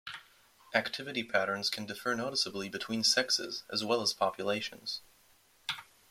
Activity 0.73 1.21
patterns 1.23 1.69
can 1.69 1.85
differ 1.85 2.15
noticeably 2.15 2.69
between 2.69 3.03
sexes 3.03 3.65
as 3.71 3.83
well 3.85 4.01
as 4.01 4.13
populations. 4.13 5.03